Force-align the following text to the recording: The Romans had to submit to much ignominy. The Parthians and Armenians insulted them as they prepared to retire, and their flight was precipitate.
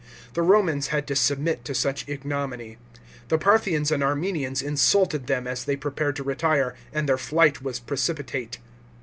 The 0.33 0.41
Romans 0.41 0.87
had 0.87 1.05
to 1.09 1.15
submit 1.15 1.63
to 1.65 1.77
much 1.87 2.05
ignominy. 2.09 2.79
The 3.27 3.37
Parthians 3.37 3.91
and 3.91 4.01
Armenians 4.01 4.63
insulted 4.63 5.27
them 5.27 5.45
as 5.45 5.63
they 5.63 5.75
prepared 5.75 6.15
to 6.15 6.23
retire, 6.23 6.73
and 6.91 7.07
their 7.07 7.19
flight 7.19 7.61
was 7.61 7.79
precipitate. 7.79 8.57